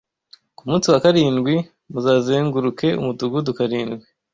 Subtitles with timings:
[0.57, 1.55] Ku munsi wa karindwi
[1.91, 4.05] muzazenguruke umudugudu karindwi